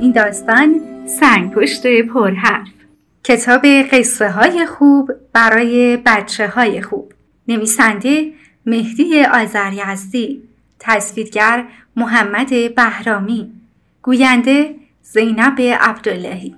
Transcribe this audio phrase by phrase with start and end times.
[0.00, 2.68] این داستان سنگ پشت پرحرف.
[3.24, 7.12] کتاب قصه های خوب برای بچه های خوب.
[7.48, 8.32] نویسنده
[8.66, 10.42] مهدی آذریزدی
[10.78, 11.64] تصویرگر
[11.96, 13.52] محمد بهرامی.
[14.02, 16.54] گوینده زینب عبداللهی.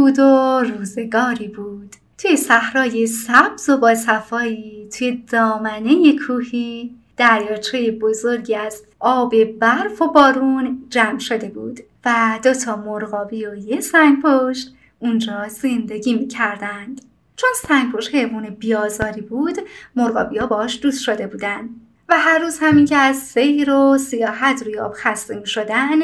[0.00, 8.54] بود و روزگاری بود توی صحرای سبز و با صفایی توی دامنه کوهی دریاچه بزرگی
[8.54, 14.22] از آب برف و بارون جمع شده بود و دو تا مرغابی و یه سنگ
[14.22, 17.00] پشت اونجا زندگی می کردند.
[17.36, 19.56] چون سنگ پشت حیوان بیازاری بود
[19.96, 21.68] مرغابی ها باش دوست شده بودن
[22.08, 25.96] و هر روز همین که از سیر و سیاحت روی آب خسته می شدن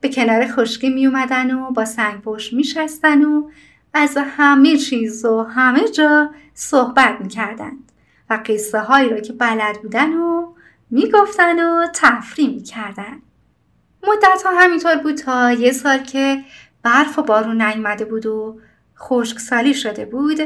[0.00, 3.50] به کنار خشکی می اومدن و با سنگ پشت می شستن و
[3.94, 7.92] از همه چیز و همه جا صحبت می کردند
[8.30, 10.54] و قصه هایی را که بلد بودن و
[10.90, 13.22] می گفتن و تفریح می کردن.
[14.08, 16.44] مدت ها همینطور بود تا یه سال که
[16.82, 18.60] برف و بارون نیومده بود و
[18.98, 20.40] خشکسالی شده بود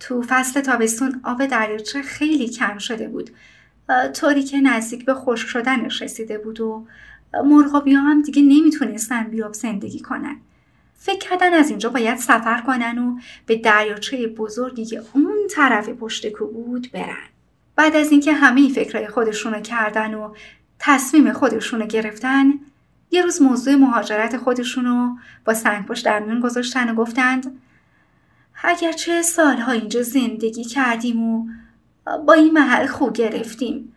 [0.00, 3.30] تو فصل تابستون آب دریاچه خیلی کم شده بود
[4.12, 6.86] طوری که نزدیک به خشک شدنش رسیده بود و
[7.34, 10.36] مرغابی ها هم دیگه نمی‌تونستن بیاب زندگی کنن.
[10.94, 16.28] فکر کردن از اینجا باید سفر کنن و به دریاچه بزرگی که اون طرف پشت
[16.28, 17.28] کو بود برن.
[17.76, 20.34] بعد از اینکه همه این فکرهای خودشونو کردن و
[20.78, 22.52] تصمیم خودشونو گرفتن
[23.10, 27.60] یه روز موضوع مهاجرت خودشونو با سنگ پشت در میون گذاشتن و گفتند
[28.64, 31.48] اگرچه سالها اینجا زندگی کردیم و
[32.26, 33.92] با این محل خوب گرفتیم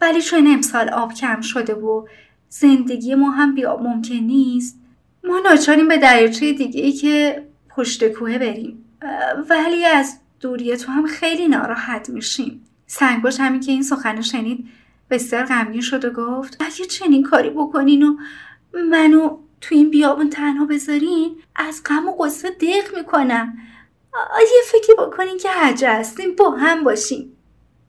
[0.00, 2.06] ولی چون امسال آب کم شده و
[2.48, 4.80] زندگی ما هم بیاب ممکن نیست.
[5.24, 8.84] ما ناچاریم به دریاچه دیگه ای که پشت کوه بریم.
[9.50, 12.64] ولی از دوری تو هم خیلی ناراحت میشیم.
[12.86, 14.68] سنگباش همین که این سخن شنید
[15.10, 18.16] بسیار غمگین شد و گفت اگه چنین کاری بکنین و
[18.90, 23.58] منو تو این بیابون تنها بذارین از غم و قصه دق می‌کنم.
[24.40, 27.32] یه فکری بکنین که حجه هستیم با هم باشیم.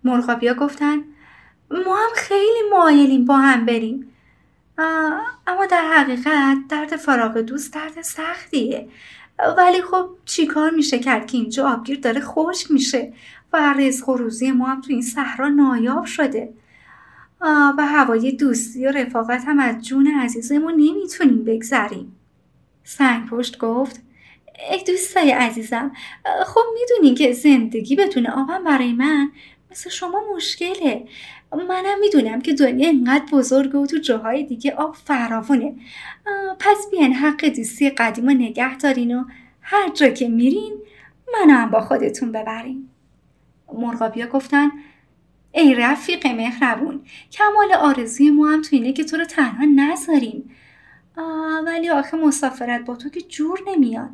[0.03, 0.97] مرغابیا گفتن
[1.71, 4.08] ما هم خیلی مایلیم با هم بریم.
[5.47, 8.87] اما در حقیقت درد فراغ دوست درد سختیه.
[9.57, 13.13] ولی خب چیکار میشه کرد که اینجا آبگیر داره خشک میشه
[13.53, 16.53] و رزق و روزی ما هم تو این صحرا نایاب شده.
[17.77, 22.15] و هوای دوستی و رفاقت هم از جون عزیزمون نمی‌تونیم بگذریم.
[22.83, 24.01] سنگ پشت گفت
[24.71, 25.91] ای دوستای عزیزم
[26.45, 29.31] خب می‌دونین که زندگی بتونه آبم برای من
[29.71, 31.05] مثل شما مشکله.
[31.69, 35.75] منم می‌دونم که دنیا اینقدر بزرگه و تو جاهای دیگه آب فراوونه
[36.59, 39.23] پس بیان حق دوستی قدیم و نگه دارین و
[39.61, 40.73] هر جا که میرین
[41.33, 42.89] منم با خودتون ببرین.
[43.73, 44.71] مرغابیا گفتن
[45.51, 50.55] ای رفیق مهربون کمال آرزوی ما هم تو اینه که تو رو تنها نذاریم.
[51.65, 54.09] ولی آخه مسافرت با تو که جور نمیاد.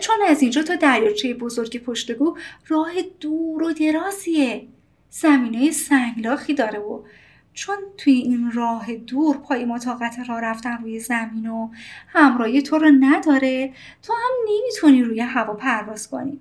[0.00, 2.36] چون از اینجا تا دریاچه بزرگ پشتگو
[2.68, 4.68] راه دور و درازیه.
[5.10, 7.02] زمینه سنگلاخی داره و
[7.52, 11.70] چون توی این راه دور پای ما طاقت راه رفتن روی زمین و
[12.08, 13.72] همراهی تو رو نداره
[14.02, 16.40] تو هم نمی‌تونی روی هوا پرواز کنی.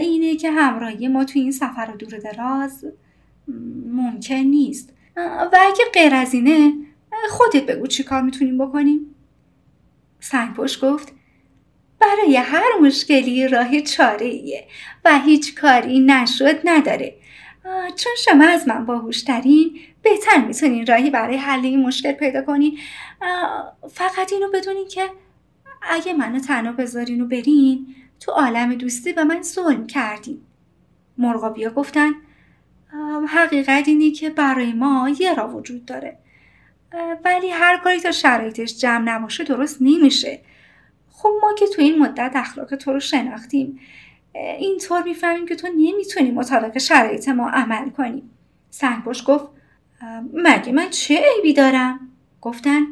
[0.00, 2.84] اینه که همراهی ما توی این سفر دور دراز
[3.92, 4.92] ممکن نیست.
[5.16, 6.72] و اگه غیر از اینه
[7.30, 9.14] خودت بگو چی کار می‌تونیم بکنیم.
[10.20, 11.12] سنگ پشت گفت
[12.00, 14.66] برای هر مشکلی راه چاره ایه
[15.04, 17.14] و هیچ کاری نشد نداره.
[17.96, 22.78] چون شما از من باهوشترین بهتر می‌تونین راهی برای حل این مشکل پیدا کنین.
[23.90, 25.02] فقط اینو بدونین که
[25.82, 30.40] اگه منو تنها بذارین و برین تو عالم دوستی به من ظلم کردین.
[31.18, 32.12] مرغابیا گفتن
[33.28, 36.18] حقیقت اینه که برای ما یه را وجود داره.
[37.24, 40.40] ولی هر کاری تا شرایطش جمع نباشه درست نمیشه.
[41.10, 43.80] خب ما که تو این مدت اخلاق تو رو شناختیم.
[44.58, 48.22] اینطور می‌فهمیم که تو نمی‌تونی مطابق شرایط ما عمل کنی.
[48.70, 49.48] سنگباش گفت
[50.32, 52.00] مگه من چه عیبی دارم؟
[52.40, 52.86] گفتن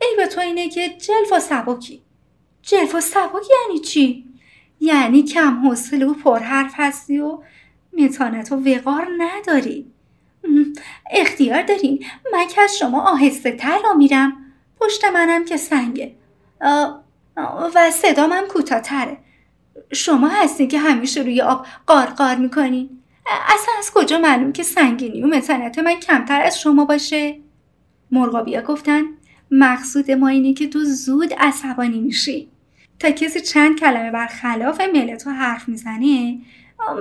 [0.00, 2.02] عیب تو اینه که جلف و سبکی.
[2.62, 4.24] جلف و سبک یعنی چی؟
[4.80, 7.38] یعنی کم حوصله و پرحرف هستی و
[7.92, 9.92] متانت و وقار نداری.
[11.10, 12.04] اختیار دارین.
[12.32, 14.32] من که از شما آهسته تر را میرم.
[14.80, 16.14] پشت منم که سنگه.
[17.74, 19.18] و صدام هم کوتاهتره.
[19.92, 22.90] شما هستین که همیشه روی آب قارقار می‌کنین؟
[23.48, 27.38] اصلا از کجا معلوم که سنگینی و متانت من کمتر از شما باشه؟
[28.10, 29.02] مرغابیا گفتن
[29.50, 32.48] مقصود ما اینه که تو زود عصبانی میشی.
[32.98, 36.38] تا کسی چند کلمه بر خلاف میل تو حرف می‌زنه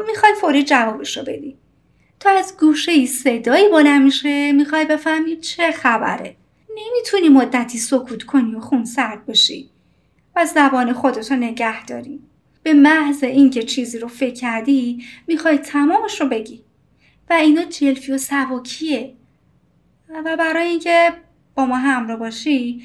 [0.07, 1.57] می‌خوای فوری جوابش رو بدی.
[2.19, 6.35] تا از گوشه ای صدایی بلند میشه می‌خوای بفهمی چه خبره.
[6.69, 9.69] نمی‌تونی مدتی سکوت کنی و خون سرد باشی
[10.35, 12.19] و زبان خودتو نگه داری.
[12.67, 16.61] به محض اینکه چیزی رو فکر کردی می‌خوای تمامش رو بگی.
[17.29, 19.13] و اینا جلفی و سبکیه.
[20.25, 21.13] و برای اینکه
[21.55, 22.83] با ما همراه باشی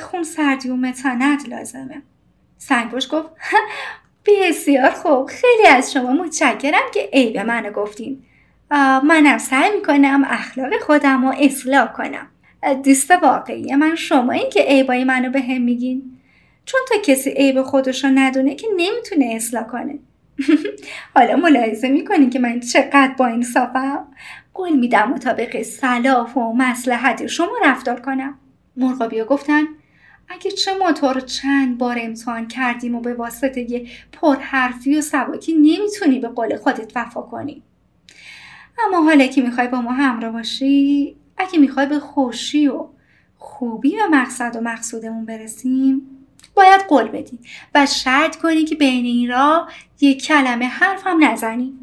[0.00, 2.02] خون سردی و متانت لازمه.
[2.58, 3.28] سنگوش گفت
[4.26, 5.26] بسیار خوب.
[5.26, 8.22] خیلی از شما متشکرم که عیب منو گفتین.
[9.04, 12.26] منم سعی می‌کنم اخلاق خودم رو اصلاح کنم.
[12.84, 16.17] دوست واقعی من شما این که عیبای منو به هم میگین.
[16.68, 19.98] چون تا کسی عیب خودش رو ندونه که نمی‌تونه اصلاح کنه.
[21.14, 24.06] حالا ملاحظه می‌کنین که من چقدر با این صافم؟
[24.54, 28.38] قول میدم مطابق صلاح و مسلحت شما رفتار کنم.
[28.76, 29.62] مرغابیا گفتن
[30.28, 36.28] اگه چه موتور چند بار امتحان کردیم و به واسطه پرحرفی و سباکی نمی‌تونی به
[36.28, 37.62] قول خودت وفا کنی.
[38.86, 42.86] اما حالا که می‌خوای با ما همراه باشی اگه می‌خوای به خوشی و
[43.36, 46.17] خوبی و مقصد و مقصودمون برسیم
[46.58, 47.38] باید قول بدی
[47.74, 49.68] و شرط کنی که بین این را
[50.00, 51.78] یک کلمه حرف هم نزنی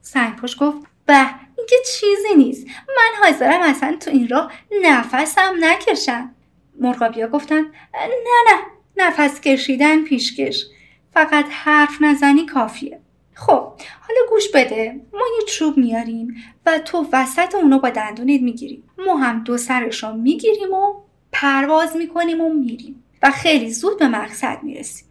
[0.00, 1.26] سنگپوش گفت به
[1.56, 2.66] این که چیزی نیست.
[2.66, 4.52] من حاضرم اصلا تو این راه
[4.82, 6.34] نفسم نکشم.
[6.80, 7.60] مرغابیا گفتن
[7.94, 8.60] نه نه
[8.96, 10.66] نفس کشیدن پیشکش
[11.12, 13.00] فقط حرف نزنی کافیه.
[13.34, 13.62] خب
[14.00, 15.00] حالا گوش بده.
[15.12, 16.36] ما یه چوب میاریم
[16.66, 20.94] و تو وسط اونو با دندونت می‌گیریم ما هم دو سرش رو می‌گیریم و
[21.32, 23.04] پرواز می‌کنیم و میریم.
[23.22, 25.06] و خیلی زود به مقصد می‌رسیم.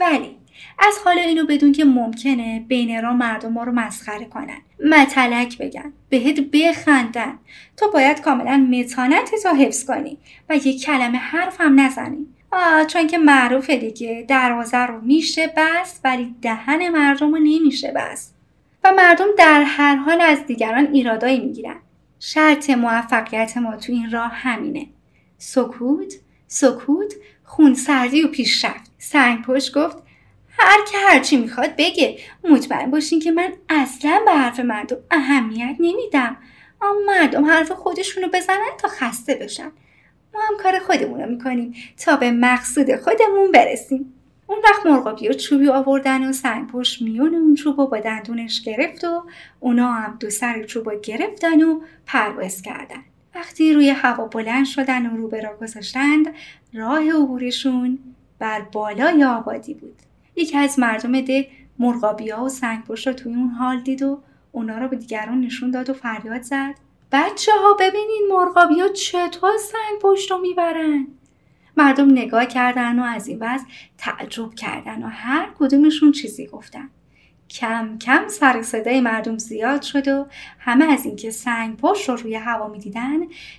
[0.00, 0.36] ولی
[0.78, 4.58] از حالا اینو بدون که ممکنه بین را مردم ما رو مسخره کنن.
[4.90, 7.38] متلک بگن بهت بخندن.
[7.76, 10.18] تو باید کاملا متانت تا حفظ کنی
[10.48, 12.26] و یک کلمه حرف هم نزنی
[12.86, 18.32] چون که معروفه دیگه دروازه رو میشه بس ولی دهن مردم رو نمیشه بس
[18.84, 21.76] و مردم در هر حال از دیگران ایرادایی می‌گیرن.
[22.20, 24.86] شرط موفقیت ما تو این راه همینه.
[25.38, 26.14] سکوت
[26.48, 27.14] سکوت
[27.44, 28.90] خونسردی و پیشرفت.
[28.98, 29.96] سنگ پشت گفت
[30.48, 32.18] هر که هرچی می‌خواد بگه.
[32.44, 36.36] مطمئن باشین که من اصلا به حرف مردم اهمیت نمیدم.
[36.82, 39.72] اما مردم حرف خودشونو بزنن تا خسته بشن.
[40.34, 41.74] ما هم کار خودمون رو می‌کنیم
[42.04, 44.14] تا به مقصود خودمون برسیم.
[44.46, 49.04] اون وقت مرغابی و چوبی آوردن و سنگ پشت میون اون چوب با دندونش گرفت
[49.04, 49.22] و
[49.60, 53.04] اونا هم دو سر چوب گرفتن و پرواز کردن.
[53.38, 56.34] وقتی روی هوا بلند شدن و رو را گذاشتند
[56.74, 57.98] راه عبورشون
[58.38, 59.96] بر بالای آبادی بود.
[60.36, 64.20] یکی از مردم ده مرغابیا و سنگ پشت رو توی اون حال دید و
[64.52, 66.74] اونا رو به دیگران نشون داد و فریاد زد.
[67.12, 71.06] بچه ها ببینین مرغابیا چطور سنگ پشت رو می‌برن.
[71.76, 73.64] مردم نگاه کردن و از این وضع
[73.98, 76.90] تعجب کردن و هر کدومشون چیزی گفتن.
[77.50, 80.26] کم کم سر صدای مردم زیاد شد و
[80.58, 83.18] همه از اینکه سنگ پشت رو روی هوا می‌دیدن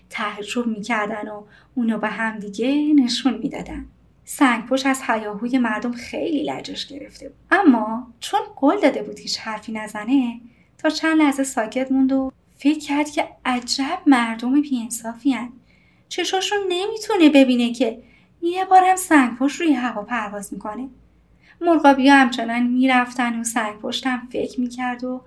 [0.09, 1.43] تعجب می‌کردن و
[1.75, 3.85] اونو به همدیگه نشون می‌دادن.
[4.25, 7.37] سنگ پشت از حیاهوی مردم خیلی لجش گرفته بود.
[7.51, 10.39] اما چون قول داده بود هیچ حرفی نزنه
[10.77, 15.49] تا چند لحظه ساکت موند و فکر کرد که عجب مردم بیانصافی هن.
[16.09, 18.03] چشاشون نمی‌تونه ببینه که
[18.41, 20.89] یه بارم سنگ پشت روی هوا پرواز می‌کنه.
[21.61, 25.21] مرغابی همچنان می‌رفتن و سنگ پشتم فکر می‌کرد و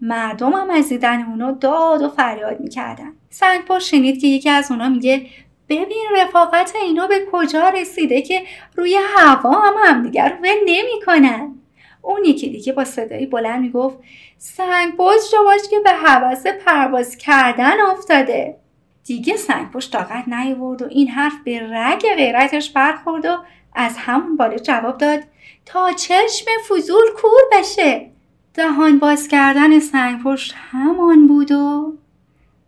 [0.00, 3.12] مردم هم از دیدن اونا داد و فریاد می‌کردن.
[3.30, 5.26] سنگ شنید که یکی از اونا میگه
[5.68, 8.42] ببین رفاقت اینا به کجا رسیده که
[8.76, 11.54] روی هوا هم همدیگر رو ول نمی‌کنن.
[12.02, 13.98] اون یکی دیگه با صدایی بلند می‌گفت
[14.38, 18.56] سنگ پشت باش که به حوث پرواز کردن افتاده.
[19.04, 23.36] دیگه سنگ پشت طاقت نیورد و این حرف به رگ غیرتش برخورد و
[23.76, 25.20] از همون بالا جواب داد
[25.66, 28.10] تا چشم فضول کور بشه.
[28.54, 31.96] دهان باز کردن سنگ پشت همان بود و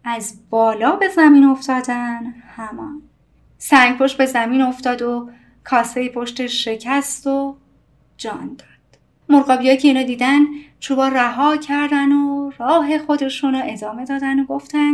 [0.05, 3.03] از بالا به زمین افتادن همان.
[3.59, 5.31] سنگ پشت به زمین افتاد و
[5.65, 7.57] کاسه پشت شکست و
[8.17, 8.69] جان داد.
[9.29, 10.41] مرغابیا که اینو دیدن
[10.81, 14.93] چوبا رها کردن و راه خودشون رو ادامه دادن و گفتن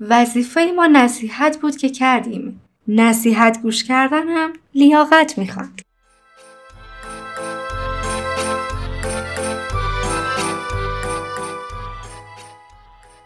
[0.00, 2.60] وظیفه ما نصیحت بود که کردیم.
[2.88, 5.80] نصیحت گوش کردن هم لیاقت می‌خواد.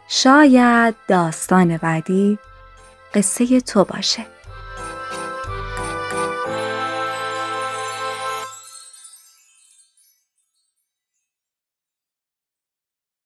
[0.09, 2.39] شاید داستان بعدی
[3.15, 4.27] قصه تو باشه.